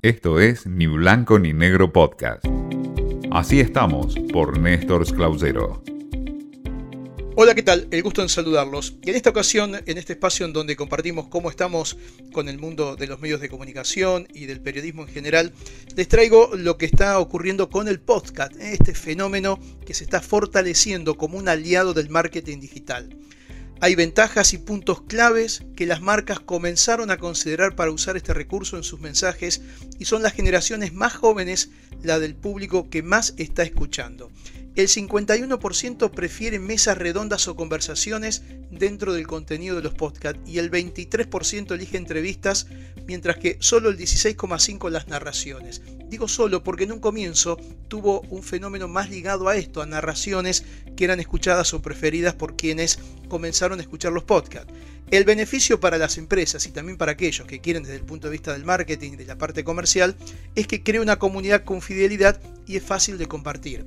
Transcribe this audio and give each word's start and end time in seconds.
Esto 0.00 0.38
es 0.38 0.64
Ni 0.64 0.86
Blanco 0.86 1.40
ni 1.40 1.52
Negro 1.52 1.92
Podcast. 1.92 2.44
Así 3.32 3.58
estamos 3.58 4.14
por 4.32 4.56
Néstor 4.56 5.04
Clausero. 5.12 5.82
Hola, 7.34 7.56
¿qué 7.56 7.64
tal? 7.64 7.88
El 7.90 8.04
gusto 8.04 8.22
en 8.22 8.28
saludarlos. 8.28 8.94
Y 9.02 9.10
en 9.10 9.16
esta 9.16 9.30
ocasión, 9.30 9.74
en 9.74 9.98
este 9.98 10.12
espacio 10.12 10.46
en 10.46 10.52
donde 10.52 10.76
compartimos 10.76 11.26
cómo 11.26 11.50
estamos 11.50 11.98
con 12.30 12.48
el 12.48 12.58
mundo 12.58 12.94
de 12.94 13.08
los 13.08 13.18
medios 13.18 13.40
de 13.40 13.48
comunicación 13.48 14.28
y 14.32 14.46
del 14.46 14.60
periodismo 14.60 15.02
en 15.02 15.08
general, 15.08 15.52
les 15.96 16.06
traigo 16.06 16.50
lo 16.54 16.78
que 16.78 16.86
está 16.86 17.18
ocurriendo 17.18 17.68
con 17.68 17.88
el 17.88 17.98
podcast, 17.98 18.54
este 18.60 18.94
fenómeno 18.94 19.58
que 19.84 19.94
se 19.94 20.04
está 20.04 20.20
fortaleciendo 20.20 21.16
como 21.16 21.38
un 21.38 21.48
aliado 21.48 21.92
del 21.92 22.08
marketing 22.08 22.60
digital. 22.60 23.16
Hay 23.80 23.94
ventajas 23.94 24.54
y 24.54 24.58
puntos 24.58 25.02
claves 25.02 25.62
que 25.76 25.86
las 25.86 26.00
marcas 26.00 26.40
comenzaron 26.40 27.12
a 27.12 27.16
considerar 27.16 27.76
para 27.76 27.92
usar 27.92 28.16
este 28.16 28.34
recurso 28.34 28.76
en 28.76 28.82
sus 28.82 28.98
mensajes 28.98 29.60
y 30.00 30.04
son 30.04 30.22
las 30.24 30.32
generaciones 30.32 30.92
más 30.92 31.14
jóvenes 31.14 31.70
la 32.02 32.18
del 32.18 32.34
público 32.34 32.90
que 32.90 33.04
más 33.04 33.34
está 33.36 33.62
escuchando. 33.62 34.32
El 34.78 34.86
51% 34.86 36.08
prefiere 36.12 36.60
mesas 36.60 36.96
redondas 36.96 37.48
o 37.48 37.56
conversaciones 37.56 38.44
dentro 38.70 39.12
del 39.12 39.26
contenido 39.26 39.74
de 39.74 39.82
los 39.82 39.94
podcasts 39.94 40.38
y 40.46 40.58
el 40.58 40.70
23% 40.70 41.74
elige 41.74 41.96
entrevistas, 41.96 42.68
mientras 43.04 43.38
que 43.38 43.56
solo 43.58 43.88
el 43.88 43.98
16,5% 43.98 44.88
las 44.88 45.08
narraciones. 45.08 45.82
Digo 46.08 46.28
solo 46.28 46.62
porque 46.62 46.84
en 46.84 46.92
un 46.92 47.00
comienzo 47.00 47.56
tuvo 47.88 48.20
un 48.30 48.44
fenómeno 48.44 48.86
más 48.86 49.10
ligado 49.10 49.48
a 49.48 49.56
esto, 49.56 49.82
a 49.82 49.86
narraciones 49.86 50.64
que 50.96 51.02
eran 51.02 51.18
escuchadas 51.18 51.74
o 51.74 51.82
preferidas 51.82 52.34
por 52.34 52.54
quienes 52.54 53.00
comenzaron 53.26 53.80
a 53.80 53.82
escuchar 53.82 54.12
los 54.12 54.22
podcasts. 54.22 54.72
El 55.10 55.24
beneficio 55.24 55.80
para 55.80 55.98
las 55.98 56.18
empresas 56.18 56.66
y 56.66 56.70
también 56.70 56.98
para 56.98 57.12
aquellos 57.12 57.48
que 57.48 57.60
quieren 57.60 57.82
desde 57.82 57.96
el 57.96 58.04
punto 58.04 58.28
de 58.28 58.32
vista 58.32 58.52
del 58.52 58.64
marketing 58.64 59.14
y 59.14 59.16
de 59.16 59.24
la 59.24 59.38
parte 59.38 59.64
comercial 59.64 60.14
es 60.54 60.68
que 60.68 60.84
crea 60.84 61.00
una 61.00 61.18
comunidad 61.18 61.64
con 61.64 61.82
fidelidad 61.82 62.40
y 62.66 62.76
es 62.76 62.82
fácil 62.84 63.18
de 63.18 63.26
compartir. 63.26 63.86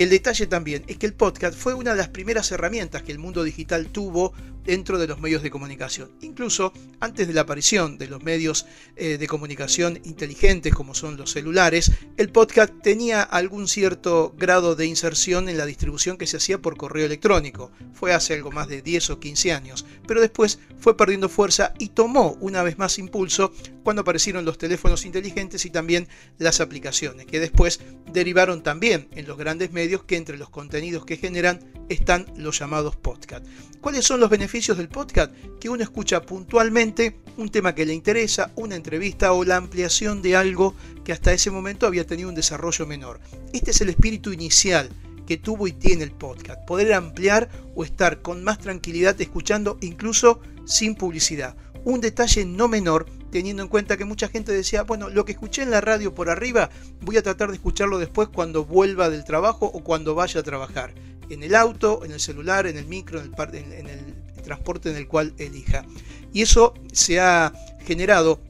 El 0.00 0.08
detalle 0.08 0.46
también 0.46 0.82
es 0.86 0.96
que 0.96 1.04
el 1.04 1.12
podcast 1.12 1.54
fue 1.54 1.74
una 1.74 1.90
de 1.90 1.98
las 1.98 2.08
primeras 2.08 2.50
herramientas 2.52 3.02
que 3.02 3.12
el 3.12 3.18
mundo 3.18 3.44
digital 3.44 3.88
tuvo 3.88 4.32
dentro 4.64 4.98
de 4.98 5.06
los 5.06 5.20
medios 5.20 5.42
de 5.42 5.50
comunicación. 5.50 6.10
Incluso 6.22 6.72
antes 7.00 7.28
de 7.28 7.34
la 7.34 7.42
aparición 7.42 7.98
de 7.98 8.08
los 8.08 8.22
medios 8.22 8.64
eh, 8.96 9.18
de 9.18 9.26
comunicación 9.26 10.00
inteligentes 10.04 10.74
como 10.74 10.94
son 10.94 11.18
los 11.18 11.32
celulares, 11.32 11.92
el 12.16 12.30
podcast 12.30 12.72
tenía 12.82 13.22
algún 13.22 13.68
cierto 13.68 14.34
grado 14.38 14.74
de 14.74 14.86
inserción 14.86 15.50
en 15.50 15.58
la 15.58 15.66
distribución 15.66 16.16
que 16.16 16.26
se 16.26 16.38
hacía 16.38 16.58
por 16.58 16.78
correo 16.78 17.04
electrónico. 17.04 17.70
Fue 17.92 18.14
hace 18.14 18.34
algo 18.34 18.52
más 18.52 18.68
de 18.68 18.80
10 18.80 19.10
o 19.10 19.20
15 19.20 19.52
años, 19.52 19.84
pero 20.06 20.22
después 20.22 20.60
fue 20.78 20.96
perdiendo 20.96 21.28
fuerza 21.28 21.74
y 21.78 21.88
tomó 21.90 22.38
una 22.40 22.62
vez 22.62 22.78
más 22.78 22.98
impulso 22.98 23.52
cuando 23.82 24.02
aparecieron 24.02 24.44
los 24.44 24.56
teléfonos 24.56 25.04
inteligentes 25.04 25.64
y 25.64 25.70
también 25.70 26.08
las 26.38 26.60
aplicaciones, 26.60 27.26
que 27.26 27.40
después 27.40 27.80
derivaron 28.12 28.62
también 28.62 29.08
en 29.12 29.26
los 29.26 29.36
grandes 29.36 29.72
medios 29.72 29.89
que 29.98 30.16
entre 30.16 30.38
los 30.38 30.50
contenidos 30.50 31.04
que 31.04 31.16
generan 31.16 31.58
están 31.88 32.26
los 32.36 32.58
llamados 32.58 32.96
podcast. 32.96 33.44
¿Cuáles 33.80 34.04
son 34.04 34.20
los 34.20 34.30
beneficios 34.30 34.78
del 34.78 34.88
podcast? 34.88 35.32
Que 35.58 35.68
uno 35.68 35.82
escucha 35.82 36.22
puntualmente 36.22 37.20
un 37.36 37.48
tema 37.48 37.74
que 37.74 37.86
le 37.86 37.94
interesa, 37.94 38.52
una 38.56 38.76
entrevista 38.76 39.32
o 39.32 39.44
la 39.44 39.56
ampliación 39.56 40.22
de 40.22 40.36
algo 40.36 40.74
que 41.04 41.12
hasta 41.12 41.32
ese 41.32 41.50
momento 41.50 41.86
había 41.86 42.06
tenido 42.06 42.28
un 42.28 42.34
desarrollo 42.34 42.86
menor. 42.86 43.20
Este 43.52 43.72
es 43.72 43.80
el 43.80 43.88
espíritu 43.88 44.32
inicial 44.32 44.90
que 45.26 45.36
tuvo 45.36 45.66
y 45.66 45.72
tiene 45.72 46.04
el 46.04 46.12
podcast, 46.12 46.64
poder 46.66 46.92
ampliar 46.92 47.48
o 47.74 47.84
estar 47.84 48.22
con 48.22 48.44
más 48.44 48.58
tranquilidad 48.58 49.20
escuchando 49.20 49.78
incluso 49.80 50.40
sin 50.66 50.94
publicidad. 50.94 51.56
Un 51.84 52.00
detalle 52.00 52.44
no 52.44 52.68
menor 52.68 53.06
teniendo 53.30 53.62
en 53.62 53.68
cuenta 53.68 53.96
que 53.96 54.04
mucha 54.04 54.28
gente 54.28 54.52
decía, 54.52 54.82
bueno, 54.82 55.08
lo 55.08 55.24
que 55.24 55.32
escuché 55.32 55.62
en 55.62 55.70
la 55.70 55.80
radio 55.80 56.14
por 56.14 56.30
arriba, 56.30 56.70
voy 57.00 57.16
a 57.16 57.22
tratar 57.22 57.48
de 57.48 57.56
escucharlo 57.56 57.98
después 57.98 58.28
cuando 58.28 58.64
vuelva 58.64 59.10
del 59.10 59.24
trabajo 59.24 59.66
o 59.66 59.82
cuando 59.82 60.14
vaya 60.14 60.40
a 60.40 60.44
trabajar. 60.44 60.94
En 61.28 61.42
el 61.42 61.54
auto, 61.54 62.04
en 62.04 62.10
el 62.10 62.20
celular, 62.20 62.66
en 62.66 62.76
el 62.76 62.86
micro, 62.86 63.20
en 63.20 63.32
el, 63.36 63.72
en 63.72 63.86
el 63.86 64.14
transporte 64.42 64.90
en 64.90 64.96
el 64.96 65.06
cual 65.06 65.32
elija. 65.38 65.84
Y 66.32 66.42
eso 66.42 66.74
se 66.92 67.20
ha 67.20 67.52
generado 67.84 68.40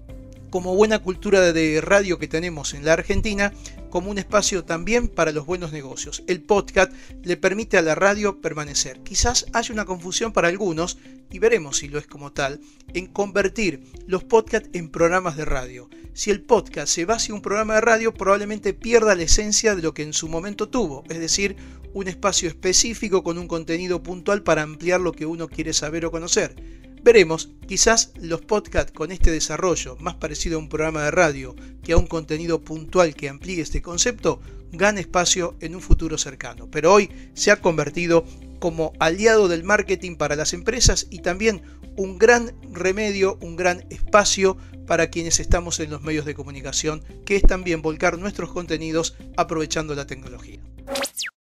como 0.50 0.74
buena 0.74 0.98
cultura 0.98 1.52
de 1.52 1.80
radio 1.80 2.18
que 2.18 2.28
tenemos 2.28 2.74
en 2.74 2.84
la 2.84 2.92
Argentina, 2.92 3.52
como 3.88 4.10
un 4.10 4.18
espacio 4.18 4.64
también 4.64 5.08
para 5.08 5.32
los 5.32 5.46
buenos 5.46 5.72
negocios. 5.72 6.22
El 6.26 6.42
podcast 6.42 6.92
le 7.22 7.36
permite 7.36 7.78
a 7.78 7.82
la 7.82 7.94
radio 7.94 8.40
permanecer. 8.40 9.00
Quizás 9.00 9.46
haya 9.52 9.72
una 9.72 9.84
confusión 9.84 10.32
para 10.32 10.48
algunos, 10.48 10.98
y 11.30 11.38
veremos 11.38 11.78
si 11.78 11.88
lo 11.88 11.98
es 11.98 12.06
como 12.06 12.32
tal, 12.32 12.60
en 12.94 13.06
convertir 13.06 13.82
los 14.06 14.24
podcasts 14.24 14.68
en 14.72 14.90
programas 14.90 15.36
de 15.36 15.44
radio. 15.44 15.88
Si 16.12 16.30
el 16.30 16.42
podcast 16.42 16.92
se 16.92 17.04
basa 17.04 17.28
en 17.28 17.34
un 17.34 17.42
programa 17.42 17.74
de 17.74 17.80
radio, 17.82 18.12
probablemente 18.12 18.74
pierda 18.74 19.14
la 19.14 19.22
esencia 19.22 19.74
de 19.74 19.82
lo 19.82 19.94
que 19.94 20.02
en 20.02 20.12
su 20.12 20.28
momento 20.28 20.68
tuvo, 20.68 21.04
es 21.08 21.20
decir, 21.20 21.56
un 21.92 22.08
espacio 22.08 22.48
específico 22.48 23.22
con 23.22 23.38
un 23.38 23.48
contenido 23.48 24.02
puntual 24.02 24.42
para 24.42 24.62
ampliar 24.62 25.00
lo 25.00 25.12
que 25.12 25.26
uno 25.26 25.48
quiere 25.48 25.72
saber 25.72 26.06
o 26.06 26.10
conocer. 26.10 26.79
Veremos, 27.02 27.50
quizás 27.66 28.12
los 28.20 28.42
podcasts 28.42 28.92
con 28.92 29.10
este 29.10 29.30
desarrollo, 29.30 29.96
más 30.00 30.16
parecido 30.16 30.56
a 30.56 30.60
un 30.60 30.68
programa 30.68 31.04
de 31.04 31.10
radio 31.10 31.56
que 31.82 31.92
a 31.92 31.96
un 31.96 32.06
contenido 32.06 32.60
puntual 32.60 33.14
que 33.14 33.30
amplíe 33.30 33.62
este 33.62 33.80
concepto, 33.80 34.40
gane 34.70 35.00
espacio 35.00 35.56
en 35.60 35.74
un 35.74 35.80
futuro 35.80 36.18
cercano. 36.18 36.68
Pero 36.70 36.92
hoy 36.92 37.10
se 37.32 37.50
ha 37.50 37.60
convertido 37.60 38.24
como 38.58 38.92
aliado 39.00 39.48
del 39.48 39.64
marketing 39.64 40.16
para 40.16 40.36
las 40.36 40.52
empresas 40.52 41.06
y 41.10 41.20
también 41.20 41.62
un 41.96 42.18
gran 42.18 42.52
remedio, 42.70 43.38
un 43.40 43.56
gran 43.56 43.86
espacio 43.88 44.58
para 44.86 45.08
quienes 45.08 45.40
estamos 45.40 45.80
en 45.80 45.90
los 45.90 46.02
medios 46.02 46.26
de 46.26 46.34
comunicación, 46.34 47.02
que 47.24 47.36
es 47.36 47.42
también 47.42 47.80
volcar 47.80 48.18
nuestros 48.18 48.52
contenidos 48.52 49.16
aprovechando 49.36 49.94
la 49.94 50.06
tecnología. 50.06 50.60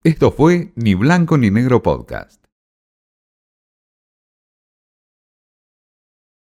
Esto 0.03 0.31
fue 0.31 0.71
Ni 0.75 0.95
Blanco 0.95 1.37
ni 1.37 1.51
Negro 1.51 1.81
Podcast. 1.81 2.42